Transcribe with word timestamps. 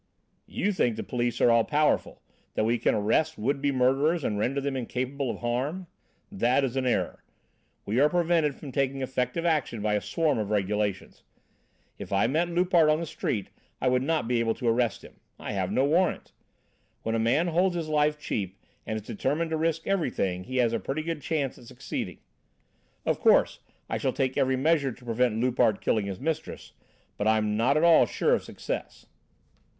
"You 0.47 0.71
think 0.73 0.95
the 0.95 1.03
police 1.03 1.39
are 1.41 1.51
all 1.51 1.63
powerful, 1.63 2.23
that 2.55 2.63
we 2.63 2.79
can 2.79 2.95
arrest 2.95 3.37
would 3.37 3.61
be 3.61 3.71
murderers 3.71 4.23
and 4.23 4.39
render 4.39 4.59
them 4.59 4.75
incapable 4.75 5.29
of 5.29 5.41
harm? 5.41 5.85
That 6.31 6.63
is 6.63 6.75
an 6.75 6.87
error. 6.87 7.23
We 7.85 7.99
are 7.99 8.09
prevented 8.09 8.55
from 8.55 8.71
taking 8.71 9.03
effective 9.03 9.45
action 9.45 9.79
by 9.79 9.93
a 9.93 10.01
swarm 10.01 10.39
of 10.39 10.49
regulations. 10.49 11.21
If 11.99 12.11
I 12.11 12.25
met 12.25 12.49
Loupart 12.49 12.89
on 12.89 12.99
the 12.99 13.05
street 13.05 13.51
I 13.79 13.89
would 13.89 14.01
not 14.01 14.27
be 14.27 14.39
able 14.39 14.55
to 14.55 14.67
arrest 14.67 15.03
him. 15.03 15.19
I 15.37 15.51
have 15.51 15.71
no 15.71 15.85
warrant. 15.85 16.31
When 17.03 17.13
a 17.13 17.19
man 17.19 17.49
holds 17.49 17.75
his 17.75 17.87
life 17.87 18.17
cheap 18.19 18.57
and 18.87 18.95
is 18.99 19.05
determined 19.05 19.51
to 19.51 19.55
risk 19.57 19.85
everything, 19.85 20.45
he 20.45 20.57
has 20.57 20.73
a 20.73 20.79
pretty 20.79 21.03
good 21.03 21.21
chance 21.21 21.59
of 21.59 21.67
succeeding. 21.67 22.17
Of 23.05 23.19
course 23.19 23.59
I 23.87 23.99
shall 23.99 24.13
take 24.13 24.35
every 24.35 24.55
measure 24.55 24.91
to 24.91 25.05
prevent 25.05 25.39
Loupart 25.39 25.79
killing 25.79 26.07
his 26.07 26.19
mistress, 26.19 26.73
but 27.17 27.27
I'm 27.27 27.55
not 27.55 27.77
at 27.77 27.83
all 27.83 28.07
sure 28.07 28.33
of 28.33 28.43
success." 28.43 29.05